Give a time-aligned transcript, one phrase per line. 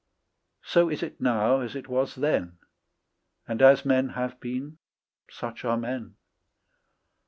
[0.63, 2.57] So is it now as it was then,
[3.47, 4.79] And as men have been
[5.29, 6.15] such are men.